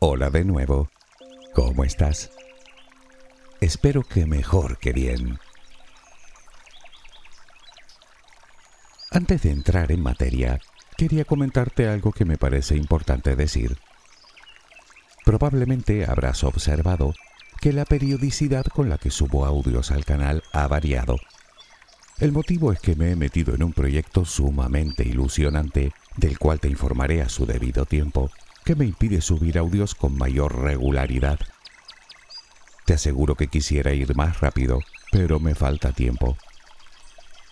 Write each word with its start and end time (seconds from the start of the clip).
Hola 0.00 0.30
de 0.30 0.44
nuevo. 0.44 0.90
¿Cómo 1.56 1.82
estás? 1.82 2.30
Espero 3.60 4.04
que 4.04 4.26
mejor 4.26 4.78
que 4.78 4.92
bien. 4.92 5.40
Antes 9.10 9.42
de 9.42 9.50
entrar 9.50 9.90
en 9.90 10.00
materia, 10.00 10.60
quería 10.96 11.24
comentarte 11.24 11.88
algo 11.88 12.12
que 12.12 12.24
me 12.24 12.38
parece 12.38 12.76
importante 12.76 13.34
decir. 13.34 13.76
Probablemente 15.24 16.06
habrás 16.08 16.44
observado 16.44 17.12
que 17.60 17.72
la 17.72 17.84
periodicidad 17.84 18.66
con 18.66 18.88
la 18.88 18.98
que 18.98 19.10
subo 19.10 19.46
audios 19.46 19.90
al 19.90 20.04
canal 20.04 20.44
ha 20.52 20.68
variado. 20.68 21.16
El 22.20 22.30
motivo 22.30 22.70
es 22.70 22.78
que 22.78 22.94
me 22.94 23.10
he 23.10 23.16
metido 23.16 23.52
en 23.52 23.64
un 23.64 23.72
proyecto 23.72 24.24
sumamente 24.24 25.02
ilusionante, 25.02 25.90
del 26.16 26.38
cual 26.38 26.60
te 26.60 26.68
informaré 26.68 27.20
a 27.20 27.28
su 27.28 27.46
debido 27.46 27.84
tiempo 27.84 28.30
que 28.68 28.76
me 28.76 28.84
impide 28.84 29.22
subir 29.22 29.56
audios 29.56 29.94
con 29.94 30.18
mayor 30.18 30.60
regularidad. 30.60 31.38
Te 32.84 32.92
aseguro 32.92 33.34
que 33.34 33.46
quisiera 33.46 33.94
ir 33.94 34.14
más 34.14 34.42
rápido, 34.42 34.80
pero 35.10 35.40
me 35.40 35.54
falta 35.54 35.92
tiempo. 35.92 36.36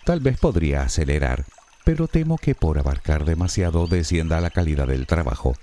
Tal 0.05 0.19
vez 0.19 0.37
podría 0.37 0.83
acelerar, 0.83 1.45
pero 1.83 2.07
temo 2.07 2.37
que 2.37 2.53
por 2.53 2.77
abarcar 2.77 3.25
demasiado 3.25 3.87
descienda 3.87 4.39
la 4.41 4.51
calidad 4.51 4.85
del 4.85 5.07
trabajo. 5.07 5.55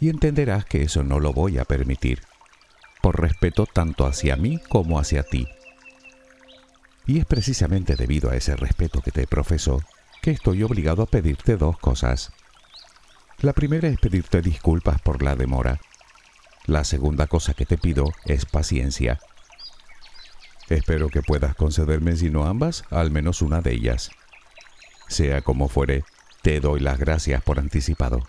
Y 0.00 0.10
entenderás 0.10 0.66
que 0.66 0.82
eso 0.82 1.02
no 1.02 1.18
lo 1.18 1.32
voy 1.32 1.56
a 1.56 1.64
permitir, 1.64 2.20
por 3.00 3.18
respeto 3.18 3.64
tanto 3.64 4.04
hacia 4.04 4.36
mí 4.36 4.60
como 4.68 4.98
hacia 4.98 5.22
ti. 5.22 5.48
Y 7.06 7.20
es 7.20 7.24
precisamente 7.24 7.96
debido 7.96 8.28
a 8.28 8.36
ese 8.36 8.54
respeto 8.54 9.00
que 9.00 9.12
te 9.12 9.26
profeso 9.26 9.80
que 10.20 10.32
estoy 10.32 10.62
obligado 10.62 11.02
a 11.02 11.06
pedirte 11.06 11.56
dos 11.56 11.78
cosas. 11.78 12.33
La 13.40 13.52
primera 13.52 13.88
es 13.88 13.98
pedirte 13.98 14.40
disculpas 14.40 15.00
por 15.00 15.22
la 15.22 15.36
demora. 15.36 15.80
La 16.66 16.84
segunda 16.84 17.26
cosa 17.26 17.52
que 17.52 17.66
te 17.66 17.76
pido 17.76 18.12
es 18.24 18.46
paciencia. 18.46 19.18
Espero 20.68 21.08
que 21.08 21.20
puedas 21.20 21.54
concederme, 21.54 22.16
si 22.16 22.30
no 22.30 22.46
ambas, 22.46 22.84
al 22.90 23.10
menos 23.10 23.42
una 23.42 23.60
de 23.60 23.72
ellas. 23.72 24.10
Sea 25.08 25.42
como 25.42 25.68
fuere, 25.68 26.04
te 26.42 26.60
doy 26.60 26.80
las 26.80 26.98
gracias 26.98 27.42
por 27.42 27.58
anticipado. 27.58 28.26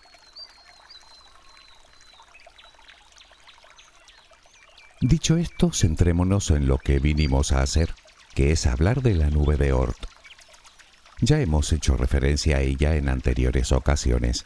Dicho 5.00 5.38
esto, 5.38 5.72
centrémonos 5.72 6.52
en 6.52 6.68
lo 6.68 6.78
que 6.78 7.00
vinimos 7.00 7.52
a 7.52 7.62
hacer, 7.62 7.94
que 8.34 8.52
es 8.52 8.66
hablar 8.66 9.02
de 9.02 9.14
la 9.14 9.30
nube 9.30 9.56
de 9.56 9.72
Oort. 9.72 10.08
Ya 11.22 11.40
hemos 11.40 11.72
hecho 11.72 11.96
referencia 11.96 12.58
a 12.58 12.62
ella 12.62 12.96
en 12.96 13.08
anteriores 13.08 13.72
ocasiones 13.72 14.46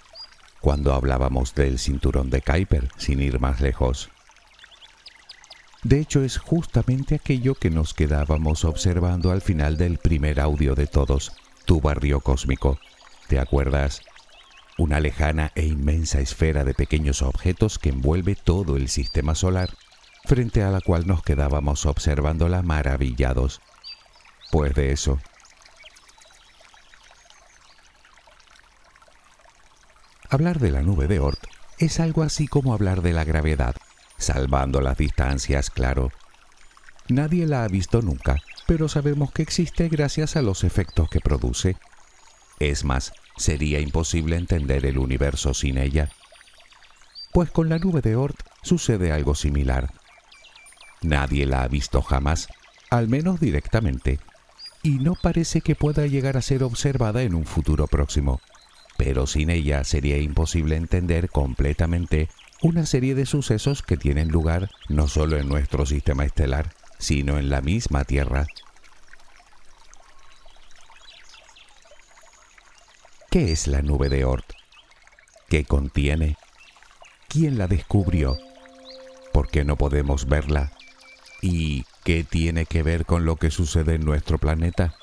cuando 0.62 0.94
hablábamos 0.94 1.56
del 1.56 1.80
cinturón 1.80 2.30
de 2.30 2.42
Kuiper, 2.42 2.90
sin 2.98 3.22
ir 3.22 3.40
más 3.40 3.62
lejos. 3.62 4.10
De 5.84 6.00
hecho, 6.00 6.24
es 6.24 6.38
justamente 6.38 7.16
aquello 7.16 7.56
que 7.56 7.70
nos 7.70 7.94
quedábamos 7.94 8.66
observando 8.66 9.32
al 9.32 9.42
final 9.42 9.78
del 9.78 9.98
primer 9.98 10.42
audio 10.42 10.76
de 10.76 10.88
todos, 10.88 11.32
tu 11.66 11.80
barrio 11.80 12.20
cósmico. 12.20 12.80
¿Te 13.30 13.40
acuerdas? 13.40 14.02
Una 14.78 15.00
lejana 15.00 15.52
e 15.56 15.66
inmensa 15.66 16.20
esfera 16.20 16.66
de 16.66 16.74
pequeños 16.74 17.22
objetos 17.22 17.80
que 17.80 17.90
envuelve 17.90 18.36
todo 18.36 18.76
el 18.76 18.90
sistema 18.90 19.36
solar, 19.36 19.70
frente 20.26 20.64
a 20.64 20.72
la 20.72 20.82
cual 20.82 21.08
nos 21.08 21.24
quedábamos 21.24 21.86
observándola 21.86 22.62
maravillados. 22.62 23.62
Pues 24.52 24.74
de 24.76 24.92
eso, 24.92 25.20
Hablar 30.32 30.60
de 30.60 30.70
la 30.70 30.84
nube 30.84 31.08
de 31.08 31.18
Oort 31.20 31.44
es 31.80 32.00
algo 32.00 32.22
así 32.22 32.48
como 32.48 32.76
hablar 32.76 33.02
de 33.02 33.14
la 33.14 33.24
gravedad, 33.24 33.76
salvando 34.20 34.80
las 34.80 34.96
distancias, 34.96 35.72
claro. 35.72 36.12
Nadie 37.08 37.48
la 37.48 37.64
ha 37.64 37.68
visto 37.68 38.04
nunca, 38.04 38.38
pero 38.68 38.88
sabemos 38.90 39.32
que 39.32 39.42
existe 39.42 39.90
gracias 39.90 40.36
a 40.36 40.44
los 40.44 40.64
efectos 40.64 41.10
que 41.10 41.20
produce. 41.20 41.78
Es 42.60 42.84
más, 42.84 43.12
sería 43.38 43.80
imposible 43.80 44.36
entender 44.36 44.86
el 44.86 45.00
universo 45.00 45.56
sin 45.56 45.80
ella. 45.80 46.10
Pues 47.34 47.50
con 47.50 47.68
la 47.68 47.80
nube 47.80 48.02
de 48.02 48.16
Oort 48.16 48.40
sucede 48.62 49.12
algo 49.12 49.34
similar. 49.34 49.92
Nadie 51.02 51.48
la 51.48 51.64
ha 51.64 51.68
visto 51.68 52.04
jamás, 52.04 52.50
al 52.92 53.08
menos 53.08 53.40
directamente, 53.40 54.20
y 54.84 55.00
no 55.00 55.16
parece 55.16 55.62
que 55.62 55.74
pueda 55.74 56.06
llegar 56.06 56.38
a 56.38 56.44
ser 56.44 56.62
observada 56.62 57.24
en 57.24 57.34
un 57.34 57.46
futuro 57.46 57.88
próximo 57.88 58.40
pero 59.00 59.28
sin 59.28 59.50
ella 59.50 59.86
sería 59.86 60.18
imposible 60.18 60.76
entender 60.76 61.30
completamente 61.30 62.28
una 62.62 62.86
serie 62.86 63.16
de 63.16 63.26
sucesos 63.26 63.82
que 63.82 63.96
tienen 63.96 64.28
lugar 64.28 64.70
no 64.90 65.08
solo 65.08 65.38
en 65.38 65.48
nuestro 65.48 65.86
sistema 65.86 66.26
estelar, 66.26 66.74
sino 66.98 67.40
en 67.40 67.50
la 67.50 67.62
misma 67.62 68.04
Tierra. 68.04 68.46
¿Qué 73.32 73.54
es 73.54 73.68
la 73.68 73.82
nube 73.82 74.10
de 74.10 74.26
Oort? 74.26 74.52
¿Qué 75.48 75.64
contiene? 75.64 76.36
¿Quién 77.30 77.58
la 77.58 77.68
descubrió? 77.68 78.38
¿Por 79.32 79.48
qué 79.48 79.64
no 79.64 79.78
podemos 79.78 80.28
verla? 80.28 80.74
¿Y 81.42 81.86
qué 82.04 82.26
tiene 82.26 82.66
que 82.66 82.84
ver 82.84 83.06
con 83.06 83.24
lo 83.24 83.38
que 83.38 83.50
sucede 83.50 83.96
en 83.96 84.04
nuestro 84.04 84.40
planeta? 84.40 84.99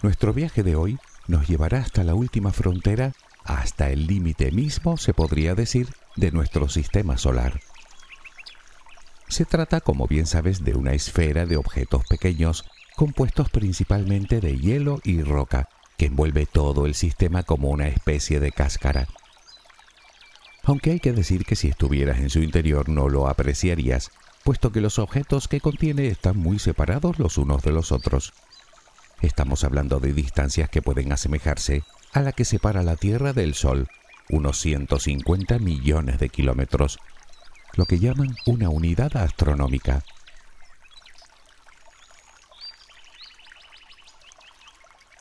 Nuestro 0.00 0.32
viaje 0.32 0.62
de 0.62 0.76
hoy 0.76 0.98
nos 1.26 1.48
llevará 1.48 1.78
hasta 1.78 2.04
la 2.04 2.14
última 2.14 2.52
frontera, 2.52 3.14
hasta 3.44 3.90
el 3.90 4.06
límite 4.06 4.52
mismo, 4.52 4.96
se 4.96 5.12
podría 5.12 5.56
decir, 5.56 5.88
de 6.14 6.30
nuestro 6.30 6.68
sistema 6.68 7.18
solar. 7.18 7.60
Se 9.26 9.44
trata, 9.44 9.80
como 9.80 10.06
bien 10.06 10.26
sabes, 10.26 10.62
de 10.62 10.74
una 10.74 10.92
esfera 10.92 11.46
de 11.46 11.56
objetos 11.56 12.04
pequeños 12.08 12.64
compuestos 12.94 13.50
principalmente 13.50 14.40
de 14.40 14.56
hielo 14.56 15.00
y 15.02 15.22
roca, 15.22 15.68
que 15.96 16.06
envuelve 16.06 16.46
todo 16.46 16.86
el 16.86 16.94
sistema 16.94 17.42
como 17.42 17.70
una 17.70 17.88
especie 17.88 18.38
de 18.38 18.52
cáscara. 18.52 19.08
Aunque 20.62 20.92
hay 20.92 21.00
que 21.00 21.12
decir 21.12 21.44
que 21.44 21.56
si 21.56 21.68
estuvieras 21.68 22.18
en 22.18 22.30
su 22.30 22.38
interior 22.38 22.88
no 22.88 23.08
lo 23.08 23.26
apreciarías, 23.26 24.12
puesto 24.44 24.70
que 24.70 24.80
los 24.80 25.00
objetos 25.00 25.48
que 25.48 25.60
contiene 25.60 26.06
están 26.06 26.36
muy 26.36 26.60
separados 26.60 27.18
los 27.18 27.36
unos 27.36 27.62
de 27.62 27.72
los 27.72 27.90
otros. 27.90 28.32
Estamos 29.20 29.64
hablando 29.64 29.98
de 29.98 30.12
distancias 30.12 30.68
que 30.68 30.80
pueden 30.80 31.12
asemejarse 31.12 31.82
a 32.12 32.20
la 32.20 32.32
que 32.32 32.44
separa 32.44 32.82
la 32.82 32.96
Tierra 32.96 33.32
del 33.32 33.54
Sol, 33.54 33.88
unos 34.28 34.58
150 34.60 35.58
millones 35.58 36.20
de 36.20 36.28
kilómetros, 36.28 36.98
lo 37.74 37.84
que 37.84 37.98
llaman 37.98 38.36
una 38.46 38.68
unidad 38.68 39.16
astronómica. 39.16 40.04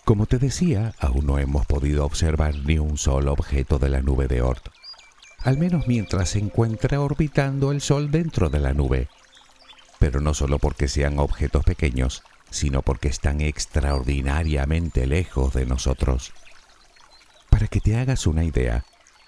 Como 0.05 0.25
te 0.25 0.37
decía, 0.37 0.93
aún 0.99 1.25
no 1.25 1.39
hemos 1.39 1.65
podido 1.65 2.05
observar 2.05 2.55
ni 2.55 2.77
un 2.77 2.97
solo 2.97 3.33
objeto 3.33 3.79
de 3.79 3.89
la 3.89 4.01
nube 4.01 4.27
de 4.27 4.41
Oort, 4.41 4.69
al 5.39 5.57
menos 5.57 5.87
mientras 5.87 6.29
se 6.29 6.39
encuentra 6.39 7.01
orbitando 7.01 7.71
el 7.71 7.81
Sol 7.81 8.11
dentro 8.11 8.49
de 8.49 8.59
la 8.59 8.73
nube. 8.73 9.09
Pero 9.99 10.21
no 10.21 10.33
solo 10.33 10.59
porque 10.59 10.87
sean 10.87 11.19
objetos 11.19 11.65
pequeños, 11.65 12.23
sino 12.49 12.81
porque 12.81 13.07
están 13.07 13.41
extraordinariamente 13.41 15.07
lejos 15.07 15.53
de 15.53 15.65
nosotros. 15.65 16.33
Para 17.49 17.67
que 17.67 17.79
te 17.79 17.97
hagas 17.97 18.27
una 18.27 18.43
idea, 18.43 18.85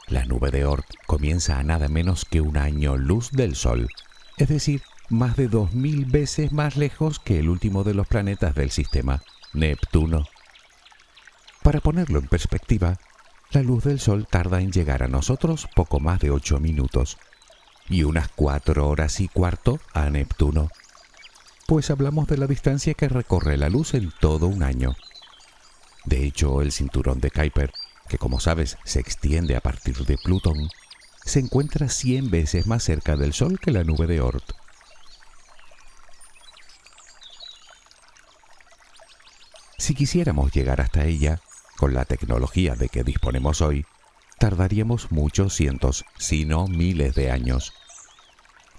la 0.07 0.25
nube 0.25 0.51
de 0.51 0.65
Oort 0.65 0.87
comienza 1.05 1.59
a 1.59 1.63
nada 1.63 1.87
menos 1.87 2.25
que 2.25 2.41
un 2.41 2.57
año 2.57 2.97
luz 2.97 3.31
del 3.31 3.55
Sol, 3.55 3.89
es 4.37 4.47
decir, 4.47 4.81
más 5.09 5.35
de 5.35 5.47
dos 5.47 5.73
mil 5.73 6.05
veces 6.05 6.51
más 6.51 6.77
lejos 6.77 7.19
que 7.19 7.39
el 7.39 7.49
último 7.49 7.83
de 7.83 7.93
los 7.93 8.07
planetas 8.07 8.55
del 8.55 8.71
sistema, 8.71 9.21
Neptuno. 9.53 10.25
Para 11.63 11.81
ponerlo 11.81 12.19
en 12.19 12.27
perspectiva, 12.27 12.97
la 13.51 13.63
luz 13.63 13.83
del 13.83 13.99
Sol 13.99 14.27
tarda 14.29 14.61
en 14.61 14.71
llegar 14.71 15.03
a 15.03 15.07
nosotros 15.07 15.67
poco 15.75 15.99
más 15.99 16.19
de 16.19 16.29
ocho 16.29 16.59
minutos 16.59 17.17
y 17.89 18.03
unas 18.03 18.29
cuatro 18.29 18.87
horas 18.87 19.19
y 19.19 19.27
cuarto 19.27 19.79
a 19.93 20.09
Neptuno. 20.09 20.69
Pues 21.69 21.91
hablamos 21.91 22.27
de 22.27 22.35
la 22.35 22.47
distancia 22.47 22.95
que 22.95 23.07
recorre 23.07 23.55
la 23.55 23.69
luz 23.69 23.93
en 23.93 24.11
todo 24.19 24.47
un 24.47 24.63
año. 24.63 24.95
De 26.03 26.25
hecho, 26.25 26.63
el 26.63 26.71
cinturón 26.71 27.19
de 27.21 27.29
Kuiper, 27.29 27.71
que 28.07 28.17
como 28.17 28.39
sabes 28.39 28.79
se 28.85 28.99
extiende 28.99 29.55
a 29.55 29.61
partir 29.61 29.95
de 30.07 30.17
Plutón, 30.17 30.67
se 31.23 31.37
encuentra 31.37 31.87
100 31.87 32.31
veces 32.31 32.65
más 32.65 32.81
cerca 32.81 33.15
del 33.15 33.33
Sol 33.33 33.59
que 33.59 33.69
la 33.69 33.83
nube 33.83 34.07
de 34.07 34.19
Oort. 34.19 34.53
Si 39.77 39.93
quisiéramos 39.93 40.51
llegar 40.51 40.81
hasta 40.81 41.05
ella, 41.05 41.39
con 41.77 41.93
la 41.93 42.05
tecnología 42.05 42.73
de 42.73 42.89
que 42.89 43.03
disponemos 43.03 43.61
hoy, 43.61 43.85
tardaríamos 44.39 45.11
muchos 45.11 45.53
cientos, 45.53 46.03
si 46.17 46.45
no 46.45 46.67
miles 46.67 47.13
de 47.13 47.29
años. 47.29 47.73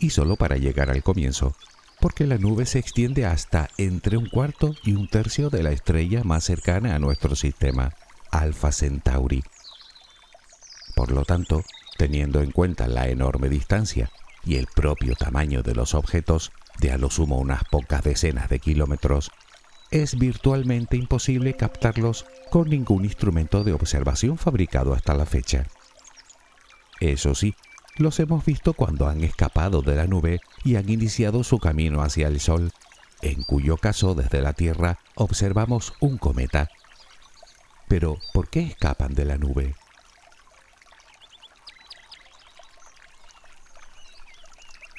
Y 0.01 0.11
solo 0.11 0.35
para 0.35 0.57
llegar 0.57 0.91
al 0.91 1.05
comienzo, 1.05 1.55
porque 2.01 2.27
la 2.27 2.39
nube 2.39 2.67
se 2.67 2.79
extiende 2.79 3.27
hasta 3.27 3.69
entre 3.77 4.17
un 4.17 4.29
cuarto 4.29 4.75
y 4.83 4.95
un 4.95 5.09
tercio 5.09 5.51
de 5.51 5.63
la 5.63 5.71
estrella 5.71 6.25
más 6.25 6.45
cercana 6.45 6.95
a 6.95 6.99
nuestro 6.99 7.37
sistema, 7.37 7.95
Alpha 8.31 8.73
Centauri. 8.73 9.43
Por 10.95 11.13
lo 11.13 11.25
tanto, 11.25 11.63
teniendo 11.99 12.41
en 12.41 12.51
cuenta 12.51 12.89
la 12.89 13.09
enorme 13.09 13.49
distancia 13.49 14.11
y 14.45 14.57
el 14.57 14.67
propio 14.67 15.15
tamaño 15.15 15.63
de 15.63 15.75
los 15.75 15.95
objetos, 15.95 16.53
de 16.79 16.93
a 16.93 16.99
lo 16.99 17.11
sumo 17.11 17.39
unas 17.39 17.65
pocas 17.65 18.03
decenas 18.03 18.49
de 18.49 18.59
kilómetros, 18.59 19.31
es 19.91 20.19
virtualmente 20.19 20.97
imposible 20.97 21.57
captarlos 21.57 22.25
con 22.51 22.69
ningún 22.69 23.05
instrumento 23.05 23.65
de 23.65 23.73
observación 23.73 24.39
fabricado 24.39 24.95
hasta 24.95 25.15
la 25.15 25.27
fecha. 25.27 25.67
Eso 27.01 27.35
sí, 27.35 27.55
los 27.97 28.19
hemos 28.21 28.45
visto 28.45 28.73
cuando 28.73 29.09
han 29.09 29.23
escapado 29.23 29.83
de 29.83 29.95
la 29.97 30.07
nube 30.07 30.41
y 30.65 30.77
han 30.77 30.89
iniciado 30.89 31.45
su 31.45 31.59
camino 31.59 32.03
hacia 32.03 32.29
el 32.29 32.41
Sol, 32.41 32.73
en 33.23 33.43
cuyo 33.43 33.77
caso 33.77 34.15
desde 34.15 34.41
la 34.41 34.53
Tierra 34.53 34.99
observamos 35.15 35.93
un 36.01 36.19
cometa. 36.19 36.71
Pero, 37.89 38.19
¿por 38.33 38.49
qué 38.49 38.61
escapan 38.61 39.15
de 39.15 39.25
la 39.25 39.37
nube? 39.37 39.75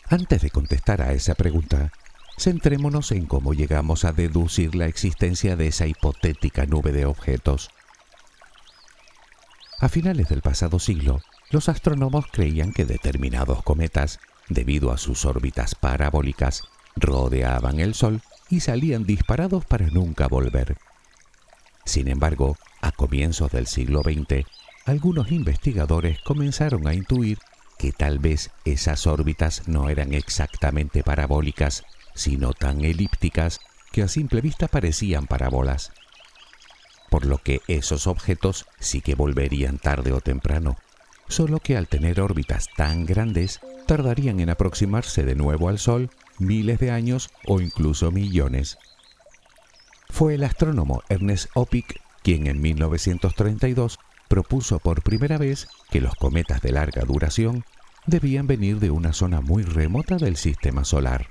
Antes 0.09 0.41
de 0.41 0.49
contestar 0.49 1.01
a 1.01 1.13
esa 1.13 1.35
pregunta, 1.35 1.93
centrémonos 2.37 3.13
en 3.13 3.27
cómo 3.27 3.53
llegamos 3.53 4.03
a 4.03 4.11
deducir 4.11 4.75
la 4.75 4.87
existencia 4.87 5.55
de 5.55 5.67
esa 5.67 5.87
hipotética 5.87 6.65
nube 6.65 6.91
de 6.91 7.05
objetos. 7.05 7.71
A 9.79 9.87
finales 9.87 10.27
del 10.27 10.41
pasado 10.41 10.79
siglo, 10.79 11.21
los 11.51 11.69
astrónomos 11.69 12.25
creían 12.31 12.71
que 12.71 12.85
determinados 12.85 13.63
cometas, 13.63 14.19
debido 14.49 14.91
a 14.91 14.97
sus 14.97 15.25
órbitas 15.25 15.75
parabólicas, 15.75 16.63
rodeaban 16.95 17.79
el 17.79 17.93
Sol 17.93 18.21
y 18.49 18.61
salían 18.61 19.05
disparados 19.05 19.65
para 19.65 19.87
nunca 19.87 20.27
volver. 20.27 20.77
Sin 21.85 22.07
embargo, 22.07 22.57
a 22.81 22.91
comienzos 22.91 23.51
del 23.51 23.67
siglo 23.67 24.01
XX, 24.01 24.45
algunos 24.85 25.31
investigadores 25.31 26.19
comenzaron 26.21 26.87
a 26.87 26.93
intuir 26.93 27.37
que 27.77 27.91
tal 27.91 28.19
vez 28.19 28.51
esas 28.65 29.07
órbitas 29.07 29.67
no 29.67 29.89
eran 29.89 30.13
exactamente 30.13 31.03
parabólicas, 31.03 31.83
sino 32.13 32.53
tan 32.53 32.83
elípticas 32.83 33.59
que 33.91 34.03
a 34.03 34.07
simple 34.07 34.41
vista 34.41 34.67
parecían 34.67 35.27
parábolas. 35.27 35.91
Por 37.09 37.25
lo 37.25 37.39
que 37.39 37.61
esos 37.67 38.07
objetos 38.07 38.65
sí 38.79 39.01
que 39.01 39.15
volverían 39.15 39.79
tarde 39.79 40.13
o 40.13 40.21
temprano, 40.21 40.77
solo 41.31 41.59
que 41.59 41.77
al 41.77 41.87
tener 41.87 42.21
órbitas 42.21 42.67
tan 42.75 43.05
grandes, 43.05 43.59
tardarían 43.87 44.39
en 44.39 44.49
aproximarse 44.49 45.23
de 45.23 45.35
nuevo 45.35 45.69
al 45.69 45.79
Sol 45.79 46.09
miles 46.39 46.79
de 46.79 46.91
años 46.91 47.29
o 47.45 47.61
incluso 47.61 48.11
millones. 48.11 48.77
Fue 50.09 50.35
el 50.35 50.43
astrónomo 50.43 51.03
Ernest 51.09 51.49
Opic 51.55 52.01
quien 52.23 52.47
en 52.47 52.61
1932 52.61 53.99
propuso 54.27 54.79
por 54.79 55.01
primera 55.01 55.37
vez 55.37 55.67
que 55.89 56.01
los 56.01 56.15
cometas 56.15 56.61
de 56.61 56.71
larga 56.71 57.01
duración 57.01 57.65
debían 58.05 58.47
venir 58.47 58.79
de 58.79 58.91
una 58.91 59.13
zona 59.13 59.41
muy 59.41 59.63
remota 59.63 60.17
del 60.17 60.37
sistema 60.37 60.85
solar. 60.85 61.27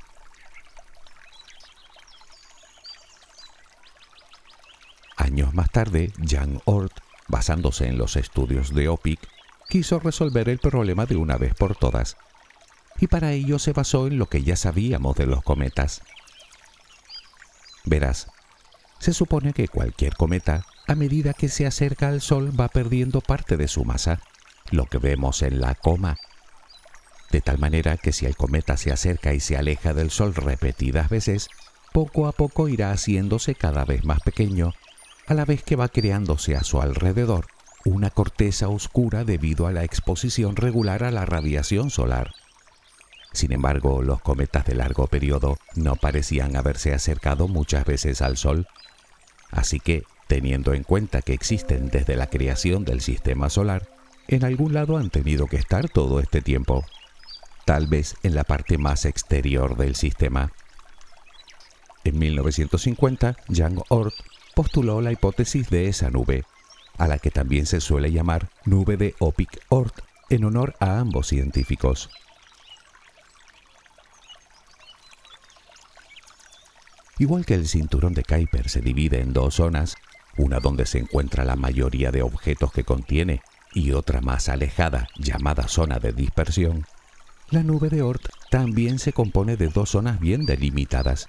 Años 5.17 5.55
más 5.55 5.71
tarde, 5.71 6.13
Jan 6.27 6.61
Oort, 6.65 6.93
basándose 7.29 7.87
en 7.87 7.99
los 7.99 8.17
estudios 8.17 8.75
de 8.75 8.89
Opic, 8.89 9.21
quiso 9.71 10.01
resolver 10.01 10.49
el 10.49 10.59
problema 10.59 11.07
de 11.07 11.17
una 11.17 11.39
vez 11.39 11.55
por 11.55 11.77
todas, 11.77 12.17
y 12.99 13.07
para 13.07 13.33
ello 13.33 13.59
se 13.61 13.73
basó 13.73 14.09
en 14.09 14.19
lo 14.19 14.27
que 14.27 14.43
ya 14.43 14.57
sabíamos 14.57 15.17
de 15.17 15.27
los 15.27 15.43
cometas. 15.43 16.03
Verás, 17.85 18.27
se 18.99 19.15
supone 19.15 19.53
que 19.53 19.69
cualquier 19.69 20.17
cometa, 20.17 20.67
a 20.89 20.95
medida 20.97 21.35
que 21.35 21.49
se 21.49 21.67
acerca 21.67 22.09
al 22.09 22.21
Sol, 22.21 22.53
va 22.59 22.69
perdiendo 22.69 23.21
parte 23.21 23.57
de 23.57 23.69
su 23.69 23.85
masa, 23.85 24.21
lo 24.73 24.87
que 24.87 24.99
vemos 24.99 25.41
en 25.43 25.61
la 25.61 25.77
coma. 25.77 26.19
De 27.31 27.41
tal 27.41 27.59
manera 27.59 27.97
que 27.97 28.13
si 28.13 28.27
el 28.27 28.37
cometa 28.37 28.77
se 28.77 28.91
acerca 28.91 29.35
y 29.35 29.41
se 29.41 29.57
aleja 29.57 29.95
del 29.95 30.11
Sol 30.11 30.35
repetidas 30.35 31.09
veces, 31.09 31.49
poco 31.93 32.27
a 32.27 32.33
poco 32.33 32.69
irá 32.69 32.91
haciéndose 32.91 33.55
cada 33.55 33.85
vez 33.85 34.05
más 34.05 34.21
pequeño 34.21 34.75
a 35.29 35.35
la 35.35 35.45
vez 35.45 35.63
que 35.63 35.77
va 35.77 35.89
creándose 35.89 36.57
a 36.57 36.65
su 36.65 36.83
alrededor 36.83 37.47
una 37.85 38.11
corteza 38.11 38.69
oscura 38.69 39.25
debido 39.25 39.67
a 39.67 39.73
la 39.73 39.85
exposición 39.85 40.57
regular 40.57 41.05
a 41.05 41.11
la 41.11 41.25
radiación 41.25 41.91
solar. 41.91 42.33
Sin 43.33 43.53
embargo, 43.53 44.03
los 44.03 44.21
cometas 44.21 44.67
de 44.67 44.75
largo 44.75 45.07
periodo 45.07 45.57
no 45.77 45.97
parecían 45.97 46.57
haberse 46.57 46.93
acercado 46.93 47.49
muchas 47.49 47.85
veces 47.85 48.23
al 48.23 48.37
Sol, 48.37 48.67
así 49.51 49.79
que, 49.79 50.03
teniendo 50.27 50.75
en 50.75 50.83
cuenta 50.83 51.23
que 51.23 51.33
existen 51.33 51.89
desde 51.89 52.17
la 52.17 52.29
creación 52.29 52.85
del 52.85 53.01
sistema 53.01 53.49
solar, 53.49 53.89
en 54.29 54.45
algún 54.45 54.75
lado 54.75 54.97
han 54.97 55.11
tenido 55.11 55.47
que 55.47 55.57
estar 55.57 55.89
todo 55.89 56.21
este 56.21 56.41
tiempo, 56.41 56.85
tal 57.65 57.87
vez 57.87 58.15
en 58.23 58.35
la 58.35 58.45
parte 58.45 58.79
más 58.79 59.05
exterior 59.05 59.77
del 59.77 59.97
sistema. 59.97 60.53
En 62.05 62.19
1950, 62.19 63.37
Jan 63.53 63.81
Oort 63.89 64.15
postuló 64.55 65.01
la 65.01 65.13
hipótesis 65.13 65.71
de 65.71 65.89
esa 65.89 66.11
nube, 66.11 66.45
a 67.01 67.09
la 67.09 67.19
que 67.19 67.31
también 67.31 67.65
se 67.65 67.81
suele 67.81 68.13
llamar 68.13 68.51
nube 68.67 68.99
de 68.99 69.15
Opic-Oort, 69.21 70.03
en 70.29 70.45
honor 70.45 70.77
a 70.81 70.99
ambos 70.99 71.29
científicos. 71.29 72.11
Igual 77.19 77.47
que 77.47 77.55
el 77.55 77.67
cinturón 77.67 78.13
de 78.13 78.23
Kuiper 78.23 78.69
se 78.69 78.83
divide 78.83 79.21
en 79.21 79.33
dos 79.33 79.55
zonas, 79.55 79.97
una 80.37 80.61
donde 80.61 80.85
se 80.85 80.99
encuentra 80.99 81.47
la 81.47 81.57
mayoría 81.57 82.11
de 82.11 82.21
objetos 82.21 82.71
que 82.71 82.85
contiene 82.85 83.41
y 83.73 83.93
otra 83.93 84.21
más 84.21 84.51
alejada 84.51 85.09
llamada 85.17 85.69
zona 85.69 85.99
de 86.01 86.13
dispersión, 86.13 86.85
la 87.49 87.63
nube 87.63 87.89
de 87.89 88.03
Oort 88.03 88.29
también 88.51 88.99
se 88.99 89.15
compone 89.15 89.57
de 89.57 89.69
dos 89.69 89.91
zonas 89.91 90.21
bien 90.21 90.45
delimitadas, 90.45 91.29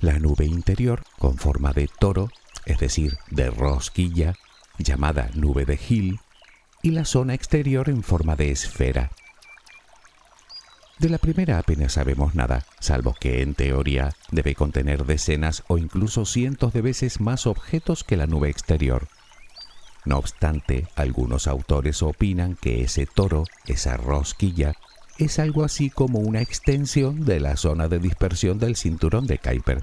la 0.00 0.18
nube 0.18 0.44
interior, 0.44 1.02
con 1.18 1.38
forma 1.38 1.72
de 1.72 1.88
toro, 1.98 2.28
es 2.66 2.78
decir, 2.78 3.16
de 3.30 3.50
rosquilla, 3.50 4.34
llamada 4.78 5.30
nube 5.34 5.64
de 5.64 5.78
Hill, 5.88 6.20
y 6.82 6.90
la 6.90 7.04
zona 7.04 7.34
exterior 7.34 7.88
en 7.88 8.02
forma 8.02 8.36
de 8.36 8.50
esfera. 8.50 9.10
De 10.98 11.08
la 11.08 11.18
primera 11.18 11.58
apenas 11.58 11.94
sabemos 11.94 12.34
nada, 12.34 12.66
salvo 12.78 13.16
que 13.18 13.42
en 13.42 13.54
teoría 13.54 14.14
debe 14.30 14.54
contener 14.54 15.04
decenas 15.04 15.64
o 15.66 15.78
incluso 15.78 16.24
cientos 16.24 16.72
de 16.72 16.82
veces 16.82 17.20
más 17.20 17.46
objetos 17.46 18.04
que 18.04 18.16
la 18.16 18.26
nube 18.26 18.48
exterior. 18.48 19.08
No 20.04 20.18
obstante, 20.18 20.86
algunos 20.94 21.46
autores 21.48 22.02
opinan 22.02 22.56
que 22.56 22.82
ese 22.82 23.06
toro, 23.06 23.44
esa 23.66 23.96
rosquilla, 23.96 24.74
es 25.18 25.38
algo 25.38 25.64
así 25.64 25.90
como 25.90 26.18
una 26.18 26.42
extensión 26.42 27.24
de 27.24 27.40
la 27.40 27.56
zona 27.56 27.88
de 27.88 27.98
dispersión 27.98 28.58
del 28.58 28.76
cinturón 28.76 29.26
de 29.26 29.38
Kuiper. 29.38 29.82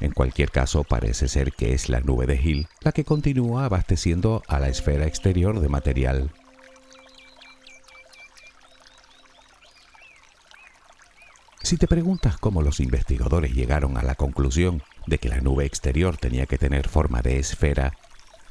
En 0.00 0.12
cualquier 0.12 0.50
caso, 0.50 0.84
parece 0.84 1.28
ser 1.28 1.52
que 1.52 1.72
es 1.72 1.88
la 1.88 2.00
nube 2.00 2.26
de 2.26 2.36
Hill 2.36 2.68
la 2.82 2.92
que 2.92 3.04
continúa 3.04 3.64
abasteciendo 3.64 4.42
a 4.46 4.58
la 4.58 4.68
esfera 4.68 5.06
exterior 5.06 5.60
de 5.60 5.68
material. 5.68 6.30
Si 11.62 11.78
te 11.78 11.88
preguntas 11.88 12.36
cómo 12.36 12.62
los 12.62 12.78
investigadores 12.78 13.52
llegaron 13.52 13.98
a 13.98 14.02
la 14.02 14.14
conclusión 14.14 14.84
de 15.06 15.18
que 15.18 15.28
la 15.28 15.40
nube 15.40 15.64
exterior 15.64 16.16
tenía 16.16 16.46
que 16.46 16.58
tener 16.58 16.88
forma 16.88 17.22
de 17.22 17.38
esfera, 17.38 17.92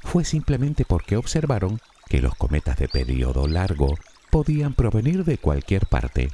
fue 0.04 0.26
simplemente 0.26 0.84
porque 0.84 1.16
observaron 1.16 1.80
que 2.10 2.22
los 2.22 2.36
cometas 2.36 2.78
de 2.78 2.90
periodo 2.90 3.48
largo 3.48 3.96
podían 4.30 4.74
provenir 4.74 5.24
de 5.24 5.38
cualquier 5.38 5.86
parte. 5.86 6.30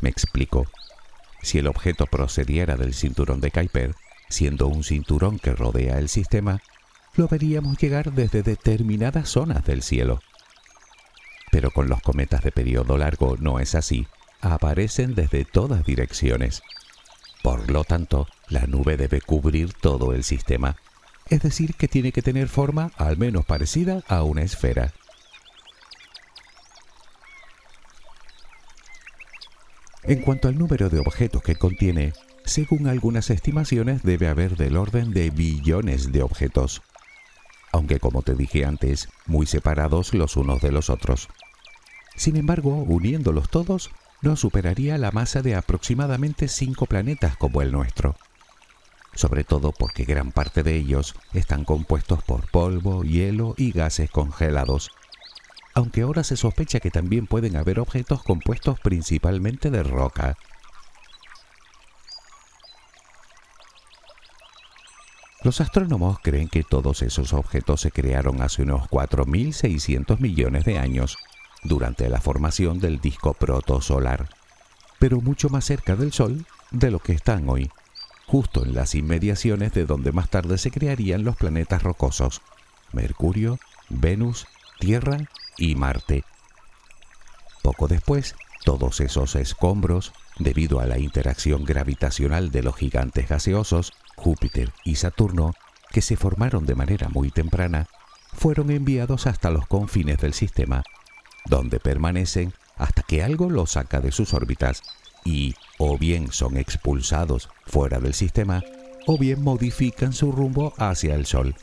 Me 0.00 0.10
explico. 0.10 0.66
Si 1.44 1.58
el 1.58 1.66
objeto 1.66 2.06
procediera 2.06 2.76
del 2.76 2.94
cinturón 2.94 3.42
de 3.42 3.50
Kuiper, 3.50 3.94
siendo 4.30 4.66
un 4.66 4.82
cinturón 4.82 5.38
que 5.38 5.52
rodea 5.52 5.98
el 5.98 6.08
sistema, 6.08 6.62
lo 7.16 7.28
veríamos 7.28 7.76
llegar 7.76 8.12
desde 8.12 8.42
determinadas 8.42 9.28
zonas 9.28 9.62
del 9.66 9.82
cielo. 9.82 10.20
Pero 11.52 11.70
con 11.70 11.90
los 11.90 12.00
cometas 12.00 12.42
de 12.42 12.50
periodo 12.50 12.96
largo 12.96 13.36
no 13.38 13.60
es 13.60 13.74
así, 13.74 14.06
aparecen 14.40 15.14
desde 15.14 15.44
todas 15.44 15.84
direcciones. 15.84 16.62
Por 17.42 17.70
lo 17.70 17.84
tanto, 17.84 18.26
la 18.48 18.66
nube 18.66 18.96
debe 18.96 19.20
cubrir 19.20 19.74
todo 19.74 20.14
el 20.14 20.24
sistema, 20.24 20.76
es 21.28 21.42
decir, 21.42 21.74
que 21.74 21.88
tiene 21.88 22.10
que 22.10 22.22
tener 22.22 22.48
forma 22.48 22.90
al 22.96 23.18
menos 23.18 23.44
parecida 23.44 24.02
a 24.08 24.22
una 24.22 24.42
esfera. 24.42 24.94
En 30.06 30.20
cuanto 30.20 30.48
al 30.48 30.58
número 30.58 30.90
de 30.90 30.98
objetos 30.98 31.42
que 31.42 31.56
contiene, 31.56 32.12
según 32.44 32.88
algunas 32.88 33.30
estimaciones 33.30 34.02
debe 34.02 34.28
haber 34.28 34.56
del 34.56 34.76
orden 34.76 35.12
de 35.12 35.30
billones 35.30 36.12
de 36.12 36.22
objetos, 36.22 36.82
aunque 37.72 37.98
como 37.98 38.20
te 38.20 38.34
dije 38.34 38.66
antes, 38.66 39.08
muy 39.26 39.46
separados 39.46 40.12
los 40.12 40.36
unos 40.36 40.60
de 40.60 40.72
los 40.72 40.90
otros. 40.90 41.28
Sin 42.16 42.36
embargo, 42.36 42.74
uniéndolos 42.82 43.48
todos, 43.48 43.90
no 44.20 44.36
superaría 44.36 44.98
la 44.98 45.10
masa 45.10 45.40
de 45.40 45.54
aproximadamente 45.54 46.48
cinco 46.48 46.84
planetas 46.84 47.38
como 47.38 47.62
el 47.62 47.72
nuestro, 47.72 48.14
sobre 49.14 49.42
todo 49.42 49.72
porque 49.72 50.04
gran 50.04 50.32
parte 50.32 50.62
de 50.62 50.76
ellos 50.76 51.14
están 51.32 51.64
compuestos 51.64 52.22
por 52.22 52.50
polvo, 52.50 53.04
hielo 53.04 53.54
y 53.56 53.72
gases 53.72 54.10
congelados, 54.10 54.90
aunque 55.74 56.02
ahora 56.02 56.24
se 56.24 56.36
sospecha 56.36 56.80
que 56.80 56.90
también 56.90 57.26
pueden 57.26 57.56
haber 57.56 57.80
objetos 57.80 58.22
compuestos 58.22 58.78
principalmente 58.80 59.70
de 59.70 59.82
roca. 59.82 60.36
Los 65.42 65.60
astrónomos 65.60 66.20
creen 66.22 66.48
que 66.48 66.62
todos 66.62 67.02
esos 67.02 67.34
objetos 67.34 67.82
se 67.82 67.90
crearon 67.90 68.40
hace 68.40 68.62
unos 68.62 68.88
4.600 68.88 70.18
millones 70.18 70.64
de 70.64 70.78
años, 70.78 71.18
durante 71.64 72.08
la 72.08 72.20
formación 72.20 72.78
del 72.78 73.00
disco 73.00 73.34
protosolar, 73.34 74.28
pero 74.98 75.20
mucho 75.20 75.48
más 75.48 75.64
cerca 75.64 75.96
del 75.96 76.12
Sol 76.12 76.46
de 76.70 76.90
lo 76.90 76.98
que 76.98 77.12
están 77.12 77.48
hoy, 77.48 77.70
justo 78.26 78.64
en 78.64 78.74
las 78.74 78.94
inmediaciones 78.94 79.72
de 79.72 79.86
donde 79.86 80.12
más 80.12 80.30
tarde 80.30 80.56
se 80.56 80.70
crearían 80.70 81.24
los 81.24 81.36
planetas 81.36 81.82
rocosos, 81.82 82.40
Mercurio, 82.92 83.58
Venus, 83.90 84.46
Tierra 84.78 85.18
y 85.56 85.74
Marte. 85.74 86.24
Poco 87.62 87.88
después, 87.88 88.34
todos 88.64 89.00
esos 89.00 89.34
escombros, 89.36 90.12
debido 90.38 90.80
a 90.80 90.86
la 90.86 90.98
interacción 90.98 91.64
gravitacional 91.64 92.50
de 92.50 92.62
los 92.62 92.76
gigantes 92.76 93.28
gaseosos, 93.28 93.92
Júpiter 94.16 94.72
y 94.84 94.96
Saturno, 94.96 95.54
que 95.90 96.02
se 96.02 96.16
formaron 96.16 96.66
de 96.66 96.74
manera 96.74 97.08
muy 97.08 97.30
temprana, 97.30 97.86
fueron 98.32 98.70
enviados 98.70 99.26
hasta 99.26 99.50
los 99.50 99.66
confines 99.66 100.18
del 100.18 100.34
sistema, 100.34 100.82
donde 101.46 101.78
permanecen 101.78 102.52
hasta 102.76 103.02
que 103.02 103.22
algo 103.22 103.48
los 103.48 103.72
saca 103.72 104.00
de 104.00 104.12
sus 104.12 104.34
órbitas 104.34 104.82
y 105.24 105.54
o 105.78 105.96
bien 105.96 106.32
son 106.32 106.56
expulsados 106.56 107.48
fuera 107.66 108.00
del 108.00 108.14
sistema 108.14 108.62
o 109.06 109.18
bien 109.18 109.42
modifican 109.42 110.12
su 110.12 110.32
rumbo 110.32 110.74
hacia 110.78 111.14
el 111.14 111.26
Sol, 111.26 111.54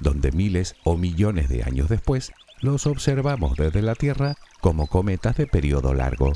donde 0.00 0.32
miles 0.32 0.76
o 0.84 0.96
millones 0.96 1.48
de 1.48 1.62
años 1.62 1.88
después 1.88 2.32
los 2.60 2.86
observamos 2.86 3.56
desde 3.56 3.82
la 3.82 3.94
Tierra 3.94 4.34
como 4.60 4.86
cometas 4.86 5.36
de 5.36 5.46
periodo 5.46 5.94
largo. 5.94 6.32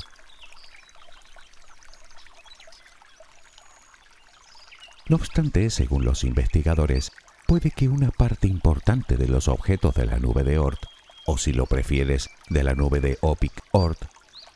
No 5.07 5.17
obstante, 5.17 5.69
según 5.69 6.05
los 6.05 6.23
investigadores, 6.23 7.11
puede 7.47 7.71
que 7.71 7.89
una 7.89 8.11
parte 8.11 8.47
importante 8.47 9.17
de 9.17 9.27
los 9.27 9.47
objetos 9.49 9.93
de 9.95 10.05
la 10.05 10.19
nube 10.19 10.43
de 10.43 10.57
Oort, 10.57 10.79
o 11.25 11.37
si 11.37 11.51
lo 11.51 11.65
prefieres, 11.65 12.29
de 12.49 12.63
la 12.63 12.75
nube 12.75 13.01
de 13.01 13.17
Opic-Oort, 13.21 13.97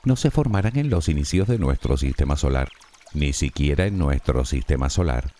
no 0.05 0.15
se 0.15 0.31
formaran 0.31 0.77
en 0.77 0.89
los 0.89 1.09
inicios 1.09 1.47
de 1.47 1.57
nuestro 1.57 1.97
sistema 1.97 2.37
solar, 2.37 2.69
ni 3.13 3.33
siquiera 3.33 3.85
en 3.85 3.97
nuestro 3.97 4.45
sistema 4.45 4.89
solar. 4.89 5.33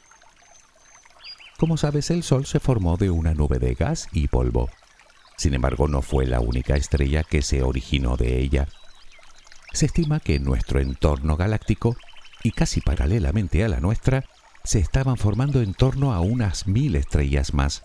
Como 1.57 1.77
sabes, 1.77 2.09
el 2.09 2.23
Sol 2.23 2.45
se 2.45 2.59
formó 2.59 2.97
de 2.97 3.09
una 3.09 3.33
nube 3.33 3.59
de 3.59 3.75
gas 3.75 4.09
y 4.11 4.27
polvo. 4.27 4.69
Sin 5.37 5.53
embargo, 5.53 5.87
no 5.87 6.01
fue 6.01 6.25
la 6.25 6.39
única 6.39 6.75
estrella 6.75 7.23
que 7.23 7.41
se 7.41 7.63
originó 7.63 8.17
de 8.17 8.39
ella. 8.39 8.67
Se 9.73 9.85
estima 9.85 10.19
que 10.19 10.35
en 10.35 10.43
nuestro 10.43 10.79
entorno 10.79 11.35
galáctico, 11.35 11.97
y 12.43 12.51
casi 12.51 12.81
paralelamente 12.81 13.63
a 13.63 13.67
la 13.67 13.79
nuestra, 13.79 14.23
se 14.63 14.79
estaban 14.79 15.17
formando 15.17 15.61
en 15.61 15.73
torno 15.73 16.13
a 16.13 16.21
unas 16.21 16.67
mil 16.67 16.95
estrellas 16.95 17.53
más. 17.53 17.83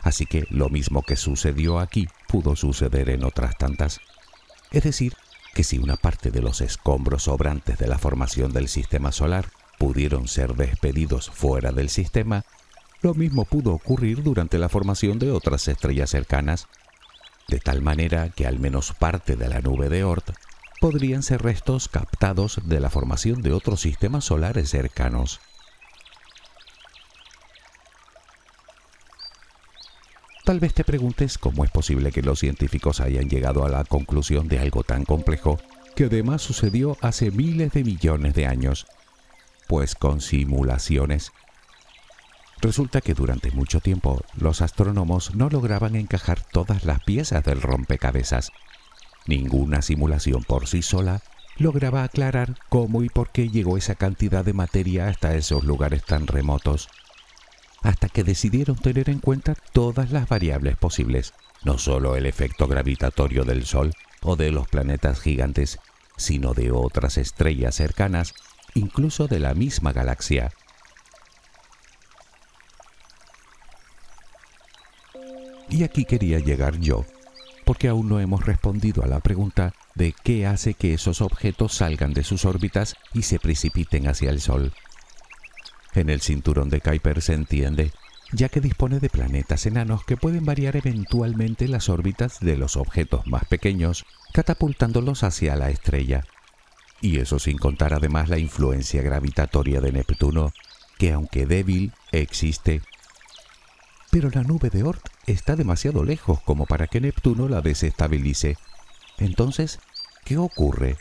Así 0.00 0.26
que 0.26 0.46
lo 0.50 0.68
mismo 0.68 1.02
que 1.02 1.16
sucedió 1.16 1.78
aquí 1.78 2.08
pudo 2.28 2.56
suceder 2.56 3.10
en 3.10 3.24
otras 3.24 3.58
tantas. 3.58 4.00
Es 4.70 4.84
decir, 4.84 5.14
que 5.54 5.64
si 5.64 5.78
una 5.78 5.96
parte 5.96 6.30
de 6.30 6.40
los 6.40 6.60
escombros 6.60 7.24
sobrantes 7.24 7.78
de 7.78 7.86
la 7.86 7.98
formación 7.98 8.52
del 8.52 8.68
sistema 8.68 9.12
solar 9.12 9.50
pudieron 9.78 10.28
ser 10.28 10.54
despedidos 10.54 11.30
fuera 11.30 11.72
del 11.72 11.88
sistema, 11.88 12.44
lo 13.02 13.14
mismo 13.14 13.44
pudo 13.44 13.72
ocurrir 13.72 14.22
durante 14.22 14.58
la 14.58 14.68
formación 14.68 15.18
de 15.18 15.30
otras 15.30 15.68
estrellas 15.68 16.10
cercanas, 16.10 16.68
de 17.48 17.58
tal 17.58 17.82
manera 17.82 18.28
que 18.28 18.46
al 18.46 18.58
menos 18.58 18.92
parte 18.92 19.36
de 19.36 19.48
la 19.48 19.60
nube 19.60 19.88
de 19.88 20.04
Oort 20.04 20.30
podrían 20.80 21.22
ser 21.22 21.42
restos 21.42 21.88
captados 21.88 22.60
de 22.64 22.80
la 22.80 22.90
formación 22.90 23.42
de 23.42 23.52
otros 23.52 23.80
sistemas 23.80 24.24
solares 24.24 24.70
cercanos. 24.70 25.40
Tal 30.44 30.58
vez 30.58 30.74
te 30.74 30.84
preguntes 30.84 31.38
cómo 31.38 31.64
es 31.64 31.70
posible 31.70 32.12
que 32.12 32.22
los 32.22 32.40
científicos 32.40 33.00
hayan 33.00 33.28
llegado 33.28 33.64
a 33.64 33.68
la 33.68 33.84
conclusión 33.84 34.48
de 34.48 34.58
algo 34.58 34.82
tan 34.82 35.04
complejo 35.04 35.58
que 35.94 36.04
además 36.04 36.42
sucedió 36.42 36.96
hace 37.02 37.30
miles 37.30 37.72
de 37.72 37.84
millones 37.84 38.34
de 38.34 38.46
años. 38.46 38.86
Pues 39.68 39.94
con 39.94 40.20
simulaciones 40.20 41.32
Resulta 42.62 43.00
que 43.00 43.14
durante 43.14 43.50
mucho 43.50 43.80
tiempo 43.80 44.22
los 44.36 44.60
astrónomos 44.60 45.34
no 45.34 45.48
lograban 45.48 45.96
encajar 45.96 46.42
todas 46.42 46.84
las 46.84 47.02
piezas 47.02 47.42
del 47.42 47.62
rompecabezas. 47.62 48.52
Ninguna 49.26 49.80
simulación 49.80 50.44
por 50.44 50.66
sí 50.66 50.82
sola 50.82 51.22
lograba 51.56 52.04
aclarar 52.04 52.56
cómo 52.68 53.02
y 53.02 53.08
por 53.08 53.30
qué 53.30 53.48
llegó 53.48 53.78
esa 53.78 53.94
cantidad 53.94 54.44
de 54.44 54.52
materia 54.52 55.08
hasta 55.08 55.34
esos 55.36 55.64
lugares 55.64 56.04
tan 56.04 56.26
remotos. 56.26 56.88
Hasta 57.82 58.08
que 58.08 58.24
decidieron 58.24 58.76
tener 58.76 59.08
en 59.08 59.20
cuenta 59.20 59.54
todas 59.72 60.10
las 60.10 60.28
variables 60.28 60.76
posibles, 60.76 61.32
no 61.64 61.78
solo 61.78 62.16
el 62.16 62.26
efecto 62.26 62.68
gravitatorio 62.68 63.44
del 63.44 63.64
Sol 63.64 63.92
o 64.22 64.36
de 64.36 64.50
los 64.50 64.68
planetas 64.68 65.20
gigantes, 65.20 65.78
sino 66.16 66.52
de 66.52 66.72
otras 66.72 67.16
estrellas 67.16 67.74
cercanas, 67.74 68.34
incluso 68.74 69.28
de 69.28 69.38
la 69.38 69.54
misma 69.54 69.92
galaxia. 69.92 70.52
Y 75.68 75.84
aquí 75.84 76.04
quería 76.04 76.38
llegar 76.38 76.78
yo, 76.78 77.04
porque 77.64 77.88
aún 77.88 78.08
no 78.08 78.20
hemos 78.20 78.44
respondido 78.44 79.04
a 79.04 79.06
la 79.06 79.20
pregunta 79.20 79.72
de 79.94 80.14
qué 80.24 80.46
hace 80.46 80.74
que 80.74 80.94
esos 80.94 81.20
objetos 81.20 81.74
salgan 81.74 82.12
de 82.12 82.24
sus 82.24 82.44
órbitas 82.44 82.96
y 83.12 83.22
se 83.22 83.38
precipiten 83.38 84.08
hacia 84.08 84.30
el 84.30 84.40
Sol. 84.40 84.72
En 85.94 86.10
el 86.10 86.20
cinturón 86.20 86.68
de 86.68 86.80
Kuiper 86.80 87.20
se 87.22 87.34
entiende, 87.34 87.92
ya 88.32 88.48
que 88.48 88.60
dispone 88.60 89.00
de 89.00 89.08
planetas 89.08 89.66
enanos 89.66 90.04
que 90.04 90.16
pueden 90.16 90.44
variar 90.44 90.76
eventualmente 90.76 91.68
las 91.68 91.88
órbitas 91.88 92.40
de 92.40 92.56
los 92.56 92.76
objetos 92.76 93.26
más 93.26 93.44
pequeños, 93.44 94.04
catapultándolos 94.32 95.24
hacia 95.24 95.56
la 95.56 95.70
estrella. 95.70 96.24
Y 97.00 97.18
eso 97.18 97.38
sin 97.38 97.58
contar 97.58 97.94
además 97.94 98.28
la 98.28 98.38
influencia 98.38 99.02
gravitatoria 99.02 99.80
de 99.80 99.92
Neptuno, 99.92 100.52
que 100.98 101.12
aunque 101.12 101.46
débil, 101.46 101.92
existe 102.12 102.82
pero 104.10 104.30
la 104.30 104.42
nube 104.42 104.70
de 104.70 104.82
Oort 104.82 105.08
está 105.26 105.56
demasiado 105.56 106.04
lejos 106.04 106.40
como 106.42 106.66
para 106.66 106.88
que 106.88 107.00
Neptuno 107.00 107.48
la 107.48 107.60
desestabilice. 107.60 108.56
Entonces, 109.18 109.78
¿qué 110.24 110.36
ocurre? 110.36 110.96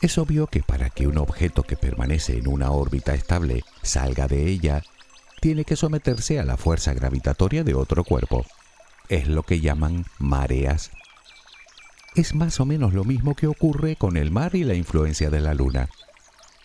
Es 0.00 0.16
obvio 0.16 0.46
que 0.46 0.62
para 0.62 0.88
que 0.88 1.06
un 1.06 1.18
objeto 1.18 1.62
que 1.62 1.76
permanece 1.76 2.38
en 2.38 2.48
una 2.48 2.70
órbita 2.70 3.12
estable 3.12 3.64
salga 3.82 4.28
de 4.28 4.46
ella, 4.46 4.82
tiene 5.42 5.64
que 5.64 5.76
someterse 5.76 6.40
a 6.40 6.44
la 6.44 6.56
fuerza 6.56 6.94
gravitatoria 6.94 7.64
de 7.64 7.74
otro 7.74 8.04
cuerpo. 8.04 8.46
Es 9.10 9.28
lo 9.28 9.42
que 9.42 9.60
llaman 9.60 10.06
mareas. 10.18 10.90
Es 12.14 12.34
más 12.34 12.60
o 12.60 12.64
menos 12.64 12.94
lo 12.94 13.04
mismo 13.04 13.34
que 13.34 13.46
ocurre 13.46 13.96
con 13.96 14.16
el 14.16 14.30
mar 14.30 14.54
y 14.54 14.64
la 14.64 14.74
influencia 14.74 15.28
de 15.28 15.40
la 15.40 15.52
luna. 15.52 15.90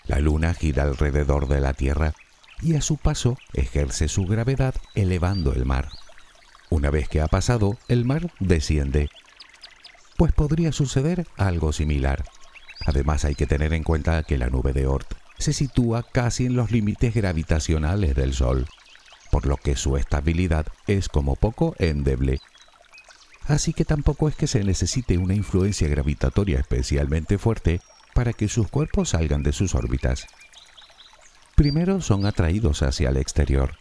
La 0.07 0.19
luna 0.19 0.53
gira 0.53 0.83
alrededor 0.83 1.47
de 1.47 1.61
la 1.61 1.73
Tierra 1.73 2.13
y 2.61 2.75
a 2.75 2.81
su 2.81 2.97
paso 2.97 3.37
ejerce 3.53 4.07
su 4.07 4.25
gravedad 4.25 4.75
elevando 4.93 5.53
el 5.53 5.65
mar. 5.65 5.89
Una 6.69 6.89
vez 6.89 7.09
que 7.09 7.21
ha 7.21 7.27
pasado, 7.27 7.77
el 7.87 8.05
mar 8.05 8.31
desciende. 8.39 9.09
Pues 10.17 10.31
podría 10.31 10.71
suceder 10.71 11.27
algo 11.37 11.73
similar. 11.73 12.23
Además 12.85 13.25
hay 13.25 13.35
que 13.35 13.47
tener 13.47 13.73
en 13.73 13.83
cuenta 13.83 14.23
que 14.23 14.37
la 14.37 14.49
nube 14.49 14.73
de 14.73 14.87
Oort 14.87 15.13
se 15.37 15.53
sitúa 15.53 16.03
casi 16.03 16.45
en 16.45 16.55
los 16.55 16.71
límites 16.71 17.13
gravitacionales 17.13 18.15
del 18.15 18.33
Sol, 18.33 18.67
por 19.31 19.45
lo 19.45 19.57
que 19.57 19.75
su 19.75 19.97
estabilidad 19.97 20.67
es 20.87 21.09
como 21.09 21.35
poco 21.35 21.75
endeble. 21.79 22.39
así 23.47 23.73
que 23.73 23.85
tampoco 23.85 24.27
es 24.27 24.35
que 24.35 24.47
se 24.47 24.63
necesite 24.63 25.17
una 25.17 25.35
influencia 25.35 25.87
gravitatoria 25.87 26.59
especialmente 26.59 27.37
fuerte 27.37 27.81
para 28.15 28.31
que 28.31 28.47
sus 28.47 28.69
cuerpos 28.69 29.09
salgan 29.09 29.43
de 29.43 29.51
sus 29.51 29.75
órbitas. 29.75 30.25
Primero 31.55 31.99
son 31.99 32.25
atraídos 32.25 32.81
hacia 32.81 33.09
el 33.09 33.17
exterior. 33.17 33.77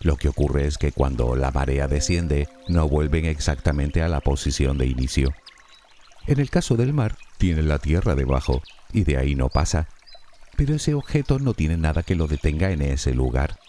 Lo 0.00 0.16
que 0.16 0.28
ocurre 0.28 0.66
es 0.66 0.78
que 0.78 0.90
cuando 0.90 1.36
la 1.36 1.52
marea 1.52 1.86
desciende, 1.86 2.48
no 2.66 2.88
vuelven 2.88 3.24
exactamente 3.24 4.02
a 4.02 4.08
la 4.08 4.20
posición 4.20 4.78
de 4.78 4.86
inicio. 4.86 5.32
En 6.26 6.40
el 6.40 6.50
caso 6.50 6.76
del 6.76 6.92
mar, 6.92 7.16
tiene 7.38 7.62
la 7.62 7.78
tierra 7.78 8.16
debajo 8.16 8.62
y 8.92 9.04
de 9.04 9.16
ahí 9.16 9.36
no 9.36 9.48
pasa, 9.48 9.88
pero 10.56 10.74
ese 10.74 10.94
objeto 10.94 11.38
no 11.38 11.54
tiene 11.54 11.76
nada 11.76 12.02
que 12.02 12.16
lo 12.16 12.26
detenga 12.26 12.72
en 12.72 12.82
ese 12.82 13.14
lugar. 13.14 13.60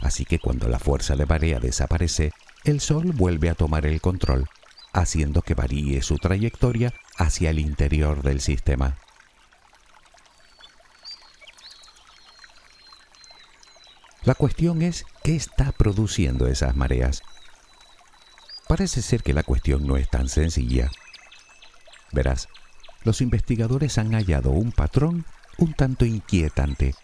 Así 0.00 0.24
que 0.24 0.38
cuando 0.38 0.68
la 0.68 0.78
fuerza 0.78 1.16
de 1.16 1.26
marea 1.26 1.60
desaparece, 1.60 2.32
el 2.64 2.80
Sol 2.80 3.12
vuelve 3.12 3.50
a 3.50 3.54
tomar 3.54 3.84
el 3.84 4.00
control, 4.00 4.48
haciendo 4.94 5.42
que 5.42 5.52
varíe 5.52 6.00
su 6.00 6.16
trayectoria 6.16 6.94
hacia 7.18 7.50
el 7.50 7.58
interior 7.58 8.22
del 8.22 8.40
sistema. 8.40 8.96
La 14.24 14.34
cuestión 14.34 14.80
es 14.80 15.04
qué 15.22 15.36
está 15.36 15.70
produciendo 15.72 16.46
esas 16.46 16.74
mareas. 16.74 17.22
Parece 18.66 19.02
ser 19.02 19.22
que 19.22 19.34
la 19.34 19.42
cuestión 19.42 19.86
no 19.86 19.98
es 19.98 20.08
tan 20.08 20.30
sencilla. 20.30 20.90
Verás, 22.10 22.48
los 23.02 23.20
investigadores 23.20 23.98
han 23.98 24.12
hallado 24.12 24.50
un 24.50 24.72
patrón 24.72 25.26
un 25.58 25.74
tanto 25.74 26.06
inquietante. 26.06 26.94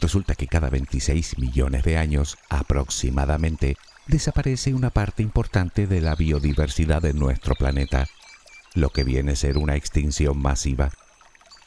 Resulta 0.00 0.36
que 0.36 0.46
cada 0.46 0.70
26 0.70 1.38
millones 1.38 1.82
de 1.82 1.98
años 1.98 2.38
aproximadamente 2.48 3.76
desaparece 4.06 4.74
una 4.74 4.90
parte 4.90 5.24
importante 5.24 5.88
de 5.88 6.00
la 6.00 6.14
biodiversidad 6.14 7.02
de 7.02 7.12
nuestro 7.12 7.56
planeta, 7.56 8.08
lo 8.74 8.90
que 8.90 9.02
viene 9.02 9.32
a 9.32 9.36
ser 9.36 9.58
una 9.58 9.74
extinción 9.74 10.40
masiva. 10.40 10.90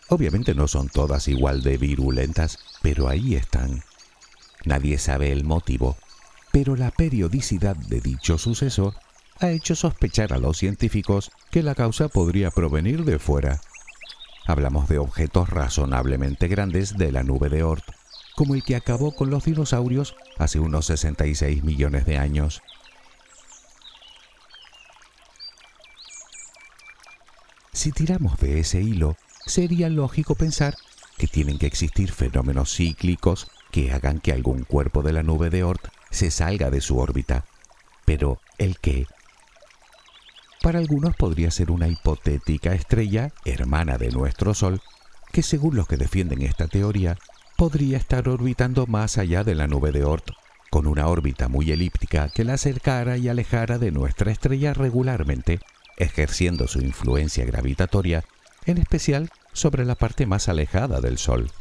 Obviamente 0.07 0.55
no 0.55 0.69
son 0.69 0.87
todas 0.87 1.27
igual 1.27 1.63
de 1.63 1.77
virulentas, 1.77 2.59
pero 2.81 3.09
ahí 3.09 3.35
están. 3.35 3.83
Nadie 4.65 4.97
sabe 4.97 5.31
el 5.31 5.43
motivo, 5.43 5.95
pero 6.51 6.75
la 6.75 6.91
periodicidad 6.91 7.75
de 7.75 8.01
dicho 8.01 8.37
suceso 8.37 8.95
ha 9.39 9.49
hecho 9.49 9.75
sospechar 9.75 10.33
a 10.33 10.37
los 10.37 10.57
científicos 10.57 11.31
que 11.51 11.61
la 11.61 11.75
causa 11.75 12.07
podría 12.07 12.51
provenir 12.51 13.05
de 13.05 13.19
fuera. 13.19 13.61
Hablamos 14.47 14.87
de 14.87 14.97
objetos 14.97 15.49
razonablemente 15.49 16.47
grandes 16.47 16.97
de 16.97 17.11
la 17.11 17.23
nube 17.23 17.49
de 17.49 17.63
Oort, 17.63 17.83
como 18.35 18.55
el 18.55 18.63
que 18.63 18.75
acabó 18.75 19.15
con 19.15 19.29
los 19.29 19.45
dinosaurios 19.45 20.15
hace 20.37 20.59
unos 20.59 20.87
66 20.87 21.63
millones 21.63 22.05
de 22.05 22.17
años. 22.17 22.61
Si 27.73 27.91
tiramos 27.91 28.37
de 28.39 28.59
ese 28.59 28.81
hilo, 28.81 29.15
sería 29.45 29.89
lógico 29.89 30.35
pensar 30.35 30.75
que 31.17 31.27
tienen 31.27 31.59
que 31.59 31.67
existir 31.67 32.11
fenómenos 32.11 32.75
cíclicos 32.75 33.47
que 33.75 33.91
hagan 33.91 34.21
que 34.21 34.31
algún 34.31 34.63
cuerpo 34.63 35.03
de 35.03 35.11
la 35.11 35.21
nube 35.21 35.49
de 35.49 35.65
Oort 35.65 35.89
se 36.09 36.31
salga 36.31 36.69
de 36.69 36.79
su 36.79 36.97
órbita. 36.97 37.43
Pero, 38.05 38.39
¿el 38.57 38.79
qué? 38.79 39.05
Para 40.61 40.79
algunos 40.79 41.13
podría 41.17 41.51
ser 41.51 41.71
una 41.71 41.89
hipotética 41.89 42.73
estrella 42.73 43.33
hermana 43.43 43.97
de 43.97 44.11
nuestro 44.11 44.53
Sol, 44.53 44.79
que 45.33 45.43
según 45.43 45.75
los 45.75 45.89
que 45.89 45.97
defienden 45.97 46.41
esta 46.41 46.69
teoría, 46.69 47.17
podría 47.57 47.97
estar 47.97 48.29
orbitando 48.29 48.87
más 48.87 49.17
allá 49.17 49.43
de 49.43 49.55
la 49.55 49.67
nube 49.67 49.91
de 49.91 50.05
Oort, 50.05 50.29
con 50.69 50.87
una 50.87 51.07
órbita 51.07 51.49
muy 51.49 51.69
elíptica 51.69 52.29
que 52.29 52.45
la 52.45 52.53
acercara 52.53 53.17
y 53.17 53.27
alejara 53.27 53.77
de 53.77 53.91
nuestra 53.91 54.31
estrella 54.31 54.73
regularmente, 54.73 55.59
ejerciendo 55.97 56.69
su 56.69 56.79
influencia 56.79 57.43
gravitatoria, 57.43 58.23
en 58.65 58.77
especial 58.77 59.29
sobre 59.51 59.83
la 59.83 59.95
parte 59.95 60.25
más 60.25 60.47
alejada 60.47 61.01
del 61.01 61.17
Sol. 61.17 61.51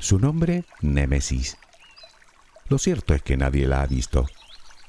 Su 0.00 0.18
nombre, 0.18 0.64
Némesis. 0.80 1.58
Lo 2.68 2.78
cierto 2.78 3.12
es 3.12 3.22
que 3.22 3.36
nadie 3.36 3.68
la 3.68 3.82
ha 3.82 3.86
visto, 3.86 4.26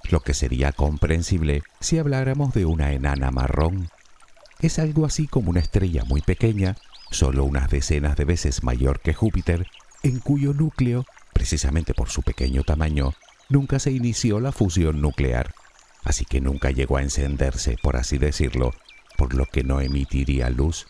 lo 0.09 0.21
que 0.21 0.33
sería 0.33 0.71
comprensible 0.71 1.63
si 1.81 1.99
habláramos 1.99 2.53
de 2.53 2.65
una 2.65 2.93
enana 2.93 3.29
marrón. 3.29 3.89
Es 4.61 4.79
algo 4.79 5.05
así 5.05 5.27
como 5.27 5.49
una 5.49 5.59
estrella 5.59 6.05
muy 6.05 6.21
pequeña, 6.21 6.77
solo 7.11 7.43
unas 7.43 7.69
decenas 7.69 8.15
de 8.15 8.23
veces 8.23 8.63
mayor 8.63 9.01
que 9.01 9.13
Júpiter, 9.13 9.67
en 10.01 10.19
cuyo 10.19 10.53
núcleo, 10.53 11.05
precisamente 11.33 11.93
por 11.93 12.09
su 12.09 12.21
pequeño 12.21 12.63
tamaño, 12.63 13.13
nunca 13.49 13.79
se 13.79 13.91
inició 13.91 14.39
la 14.39 14.53
fusión 14.53 15.01
nuclear, 15.01 15.53
así 16.05 16.23
que 16.23 16.39
nunca 16.39 16.71
llegó 16.71 16.95
a 16.95 17.01
encenderse, 17.01 17.75
por 17.83 17.97
así 17.97 18.17
decirlo, 18.17 18.73
por 19.17 19.33
lo 19.33 19.45
que 19.45 19.63
no 19.63 19.81
emitiría 19.81 20.49
luz. 20.49 20.87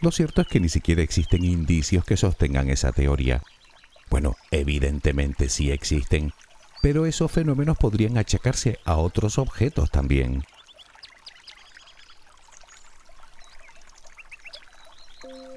Lo 0.00 0.12
cierto 0.12 0.42
es 0.42 0.48
que 0.48 0.60
ni 0.60 0.68
siquiera 0.68 1.02
existen 1.02 1.44
indicios 1.44 2.04
que 2.04 2.16
sostengan 2.16 2.70
esa 2.70 2.92
teoría. 2.92 3.42
Bueno, 4.10 4.36
evidentemente 4.50 5.48
sí 5.48 5.70
existen, 5.70 6.32
pero 6.82 7.04
esos 7.06 7.30
fenómenos 7.30 7.76
podrían 7.76 8.16
achacarse 8.16 8.78
a 8.84 8.96
otros 8.96 9.38
objetos 9.38 9.90
también. 9.90 10.44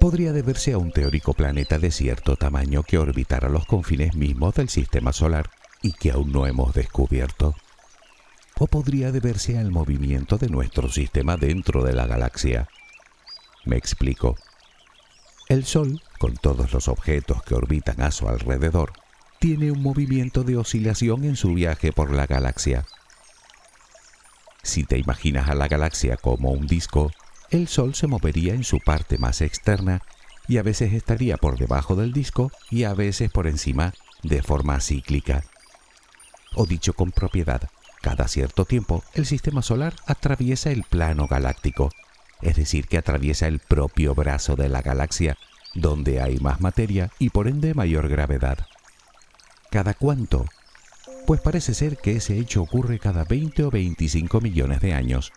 Podría 0.00 0.32
deberse 0.32 0.72
a 0.72 0.78
un 0.78 0.90
teórico 0.90 1.32
planeta 1.32 1.78
de 1.78 1.92
cierto 1.92 2.34
tamaño 2.34 2.82
que 2.82 2.98
orbitara 2.98 3.48
los 3.48 3.66
confines 3.66 4.16
mismos 4.16 4.54
del 4.54 4.68
sistema 4.68 5.12
solar 5.12 5.50
y 5.80 5.92
que 5.92 6.10
aún 6.10 6.32
no 6.32 6.46
hemos 6.48 6.74
descubierto. 6.74 7.54
O 8.58 8.66
podría 8.66 9.12
deberse 9.12 9.58
al 9.58 9.70
movimiento 9.70 10.38
de 10.38 10.48
nuestro 10.48 10.88
sistema 10.88 11.36
dentro 11.36 11.84
de 11.84 11.92
la 11.92 12.06
galaxia. 12.06 12.68
Me 13.64 13.76
explico. 13.76 14.36
El 15.48 15.64
Sol, 15.64 16.02
con 16.18 16.36
todos 16.36 16.72
los 16.72 16.88
objetos 16.88 17.42
que 17.42 17.54
orbitan 17.54 18.00
a 18.00 18.10
su 18.10 18.28
alrededor, 18.28 18.92
tiene 19.38 19.70
un 19.70 19.82
movimiento 19.82 20.44
de 20.44 20.56
oscilación 20.56 21.24
en 21.24 21.36
su 21.36 21.54
viaje 21.54 21.92
por 21.92 22.12
la 22.12 22.26
galaxia. 22.26 22.86
Si 24.62 24.84
te 24.84 24.98
imaginas 24.98 25.48
a 25.48 25.54
la 25.54 25.68
galaxia 25.68 26.16
como 26.16 26.50
un 26.50 26.66
disco, 26.66 27.12
el 27.50 27.68
Sol 27.68 27.94
se 27.94 28.06
movería 28.06 28.54
en 28.54 28.64
su 28.64 28.80
parte 28.80 29.18
más 29.18 29.40
externa 29.40 30.02
y 30.48 30.58
a 30.58 30.62
veces 30.62 30.92
estaría 30.92 31.36
por 31.36 31.58
debajo 31.58 31.96
del 31.96 32.12
disco 32.12 32.50
y 32.70 32.84
a 32.84 32.94
veces 32.94 33.30
por 33.30 33.46
encima 33.46 33.94
de 34.22 34.42
forma 34.42 34.80
cíclica. 34.80 35.44
O 36.54 36.66
dicho 36.66 36.94
con 36.94 37.12
propiedad, 37.12 37.68
cada 38.00 38.26
cierto 38.26 38.64
tiempo 38.64 39.04
el 39.14 39.26
sistema 39.26 39.62
solar 39.62 39.94
atraviesa 40.06 40.70
el 40.70 40.82
plano 40.82 41.26
galáctico 41.28 41.90
es 42.42 42.56
decir, 42.56 42.88
que 42.88 42.98
atraviesa 42.98 43.46
el 43.46 43.60
propio 43.60 44.14
brazo 44.14 44.56
de 44.56 44.68
la 44.68 44.82
galaxia, 44.82 45.38
donde 45.74 46.20
hay 46.20 46.38
más 46.38 46.60
materia 46.60 47.10
y 47.18 47.30
por 47.30 47.48
ende 47.48 47.74
mayor 47.74 48.08
gravedad. 48.08 48.66
¿Cada 49.70 49.94
cuánto? 49.94 50.44
Pues 51.26 51.40
parece 51.40 51.72
ser 51.72 51.96
que 51.96 52.16
ese 52.16 52.38
hecho 52.38 52.62
ocurre 52.62 52.98
cada 52.98 53.24
20 53.24 53.64
o 53.64 53.70
25 53.70 54.40
millones 54.40 54.80
de 54.80 54.92
años. 54.92 55.32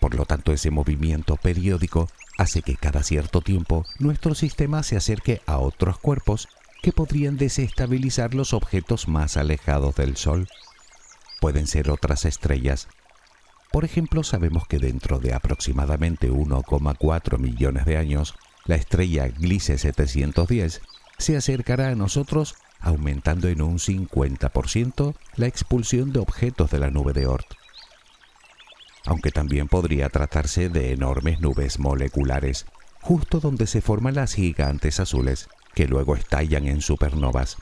Por 0.00 0.14
lo 0.14 0.24
tanto, 0.24 0.52
ese 0.52 0.70
movimiento 0.70 1.36
periódico 1.36 2.08
hace 2.38 2.62
que 2.62 2.76
cada 2.76 3.02
cierto 3.02 3.42
tiempo 3.42 3.84
nuestro 3.98 4.34
sistema 4.34 4.82
se 4.82 4.96
acerque 4.96 5.42
a 5.46 5.58
otros 5.58 5.98
cuerpos 5.98 6.48
que 6.82 6.92
podrían 6.92 7.36
desestabilizar 7.36 8.34
los 8.34 8.54
objetos 8.54 9.08
más 9.08 9.36
alejados 9.36 9.94
del 9.96 10.16
Sol. 10.16 10.48
Pueden 11.40 11.66
ser 11.66 11.90
otras 11.90 12.24
estrellas, 12.24 12.88
por 13.72 13.84
ejemplo, 13.84 14.24
sabemos 14.24 14.66
que 14.66 14.78
dentro 14.78 15.18
de 15.18 15.32
aproximadamente 15.32 16.30
1,4 16.30 17.38
millones 17.38 17.84
de 17.84 17.96
años, 17.96 18.34
la 18.66 18.74
estrella 18.74 19.28
Gliese 19.28 19.78
710 19.78 20.80
se 21.18 21.36
acercará 21.36 21.88
a 21.88 21.94
nosotros 21.94 22.56
aumentando 22.80 23.48
en 23.48 23.62
un 23.62 23.78
50% 23.78 25.14
la 25.36 25.46
expulsión 25.46 26.12
de 26.12 26.20
objetos 26.20 26.70
de 26.70 26.78
la 26.78 26.90
nube 26.90 27.12
de 27.12 27.26
Oort. 27.26 27.46
Aunque 29.06 29.30
también 29.30 29.68
podría 29.68 30.08
tratarse 30.08 30.68
de 30.68 30.92
enormes 30.92 31.40
nubes 31.40 31.78
moleculares, 31.78 32.66
justo 33.00 33.40
donde 33.40 33.66
se 33.66 33.80
forman 33.80 34.14
las 34.14 34.34
gigantes 34.34 35.00
azules, 35.00 35.48
que 35.74 35.86
luego 35.86 36.16
estallan 36.16 36.66
en 36.66 36.80
supernovas. 36.80 37.56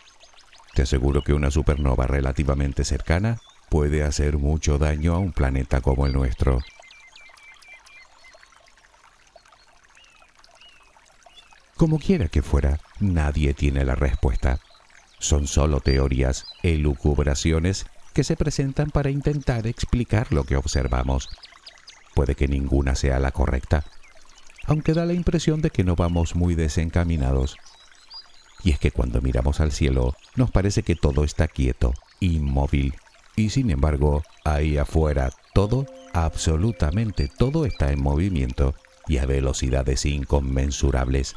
Te 0.75 0.83
aseguro 0.83 1.23
que 1.23 1.33
una 1.33 1.51
supernova 1.51 2.07
relativamente 2.07 2.85
cercana 2.85 3.41
puede 3.69 4.03
hacer 4.03 4.39
mucho 4.39 4.79
daño 4.79 5.15
a 5.15 5.19
un 5.19 5.33
planeta 5.33 5.81
como 5.81 6.07
el 6.07 6.13
nuestro. 6.13 6.61
Como 11.77 11.99
quiera 11.99 12.29
que 12.29 12.43
fuera, 12.43 12.81
nadie 12.99 13.55
tiene 13.55 13.85
la 13.85 13.95
respuesta. 13.95 14.59
Son 15.21 15.47
solo 15.47 15.81
teorías, 15.81 16.47
elucubraciones 16.63 17.87
que 18.15 18.25
se 18.25 18.37
presentan 18.37 18.91
para 18.91 19.11
intentar 19.11 19.67
explicar 19.67 20.33
lo 20.33 20.45
que 20.45 20.57
observamos. 20.57 21.29
Puede 22.15 22.35
que 22.35 22.49
ninguna 22.49 22.97
sea 22.97 23.21
la 23.21 23.31
correcta, 23.31 23.85
aunque 24.67 24.93
da 24.93 25.07
la 25.07 25.13
impresión 25.13 25.63
de 25.63 25.71
que 25.71 25.85
no 25.85 25.95
vamos 25.95 26.35
muy 26.35 26.57
desencaminados. 26.57 27.57
Y 28.65 28.73
es 28.73 28.81
que 28.81 28.91
cuando 28.91 29.21
miramos 29.21 29.61
al 29.61 29.71
cielo 29.71 30.17
nos 30.35 30.51
parece 30.51 30.83
que 30.83 30.97
todo 30.97 31.23
está 31.23 31.47
quieto, 31.47 31.95
inmóvil, 32.19 32.95
Y 33.39 33.51
sin 33.51 33.71
embargo, 33.71 34.25
ahí 34.43 34.79
afuera 34.79 35.31
todo, 35.55 35.87
absolutamente 36.13 37.29
todo 37.29 37.67
está 37.67 37.93
en 37.93 38.03
movimiento 38.03 38.75
y 39.07 39.19
a 39.19 39.27
velocidades 39.27 40.07
inconmensurables. 40.07 41.37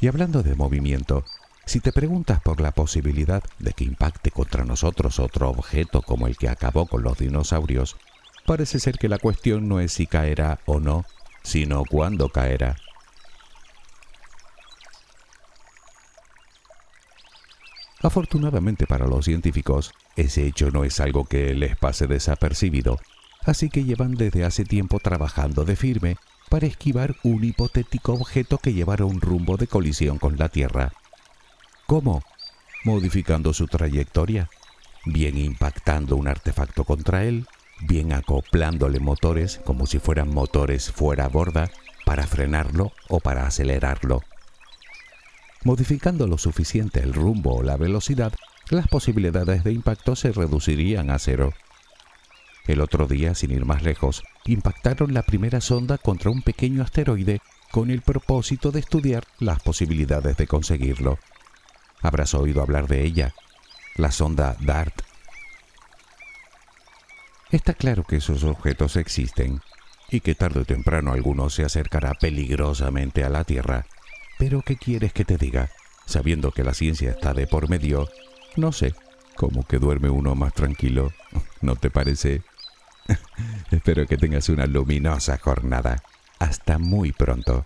Y 0.00 0.08
hablando 0.08 0.42
de 0.42 0.56
movimiento, 0.56 1.24
si 1.66 1.78
te 1.78 1.92
preguntas 1.92 2.40
por 2.40 2.60
la 2.60 2.72
posibilidad 2.72 3.44
de 3.60 3.74
que 3.74 3.84
impacte 3.84 4.32
contra 4.32 4.64
nosotros 4.64 5.20
otro 5.20 5.50
objeto 5.50 6.02
como 6.02 6.26
el 6.26 6.36
que 6.36 6.48
acabó 6.48 6.86
con 6.86 7.04
los 7.04 7.16
dinosaurios, 7.16 7.96
parece 8.44 8.80
ser 8.80 8.98
que 8.98 9.08
la 9.08 9.18
cuestión 9.20 9.68
no 9.68 9.78
es 9.78 9.92
si 9.92 10.08
caerá 10.08 10.58
o 10.66 10.80
no, 10.80 11.04
sino 11.44 11.84
cuándo 11.88 12.30
caerá. 12.30 12.74
Afortunadamente 18.02 18.86
para 18.86 19.06
los 19.06 19.24
científicos, 19.24 19.92
ese 20.16 20.46
hecho 20.46 20.70
no 20.70 20.84
es 20.84 21.00
algo 21.00 21.24
que 21.24 21.54
les 21.54 21.76
pase 21.76 22.06
desapercibido, 22.06 22.98
así 23.44 23.70
que 23.70 23.84
llevan 23.84 24.14
desde 24.14 24.44
hace 24.44 24.64
tiempo 24.64 25.00
trabajando 25.00 25.64
de 25.64 25.76
firme 25.76 26.16
para 26.48 26.66
esquivar 26.66 27.16
un 27.22 27.42
hipotético 27.42 28.12
objeto 28.12 28.58
que 28.58 28.72
llevara 28.72 29.04
un 29.04 29.20
rumbo 29.20 29.56
de 29.56 29.66
colisión 29.66 30.18
con 30.18 30.36
la 30.36 30.48
Tierra. 30.48 30.92
¿Cómo? 31.86 32.22
Modificando 32.84 33.52
su 33.52 33.66
trayectoria, 33.66 34.48
bien 35.04 35.38
impactando 35.38 36.16
un 36.16 36.28
artefacto 36.28 36.84
contra 36.84 37.24
él, 37.24 37.46
bien 37.80 38.12
acoplándole 38.12 39.00
motores 39.00 39.60
como 39.64 39.86
si 39.86 39.98
fueran 39.98 40.32
motores 40.32 40.90
fuera 40.92 41.28
borda 41.28 41.70
para 42.04 42.26
frenarlo 42.26 42.92
o 43.08 43.20
para 43.20 43.46
acelerarlo. 43.46 44.22
Modificando 45.64 46.26
lo 46.26 46.38
suficiente 46.38 47.00
el 47.00 47.12
rumbo 47.12 47.56
o 47.56 47.62
la 47.62 47.76
velocidad, 47.76 48.32
las 48.70 48.88
posibilidades 48.88 49.64
de 49.64 49.72
impacto 49.72 50.16
se 50.16 50.32
reducirían 50.32 51.10
a 51.10 51.18
cero. 51.18 51.52
El 52.66 52.80
otro 52.80 53.06
día, 53.06 53.34
sin 53.34 53.52
ir 53.52 53.64
más 53.64 53.82
lejos, 53.82 54.24
impactaron 54.44 55.14
la 55.14 55.22
primera 55.22 55.60
sonda 55.60 55.98
contra 55.98 56.30
un 56.30 56.42
pequeño 56.42 56.82
asteroide 56.82 57.40
con 57.70 57.90
el 57.90 58.02
propósito 58.02 58.72
de 58.72 58.80
estudiar 58.80 59.24
las 59.38 59.62
posibilidades 59.62 60.36
de 60.36 60.46
conseguirlo. 60.46 61.18
Habrás 62.00 62.34
oído 62.34 62.62
hablar 62.62 62.88
de 62.88 63.04
ella, 63.04 63.34
la 63.96 64.10
sonda 64.10 64.56
DART. 64.60 65.02
Está 67.50 67.74
claro 67.74 68.02
que 68.04 68.16
esos 68.16 68.42
objetos 68.42 68.96
existen 68.96 69.60
y 70.10 70.20
que 70.20 70.34
tarde 70.34 70.60
o 70.60 70.64
temprano 70.64 71.12
alguno 71.12 71.50
se 71.50 71.64
acercará 71.64 72.14
peligrosamente 72.14 73.24
a 73.24 73.28
la 73.28 73.44
Tierra. 73.44 73.86
Pero 74.38 74.62
¿qué 74.62 74.76
quieres 74.76 75.12
que 75.12 75.24
te 75.24 75.36
diga? 75.38 75.70
Sabiendo 76.04 76.52
que 76.52 76.64
la 76.64 76.74
ciencia 76.74 77.10
está 77.10 77.34
de 77.34 77.46
por 77.46 77.68
medio, 77.68 78.08
no 78.56 78.72
sé, 78.72 78.94
como 79.34 79.64
que 79.66 79.78
duerme 79.78 80.10
uno 80.10 80.34
más 80.34 80.52
tranquilo, 80.54 81.12
¿no 81.60 81.76
te 81.76 81.90
parece? 81.90 82.42
Espero 83.70 84.06
que 84.06 84.16
tengas 84.16 84.48
una 84.48 84.66
luminosa 84.66 85.38
jornada. 85.38 86.02
Hasta 86.38 86.78
muy 86.78 87.12
pronto. 87.12 87.64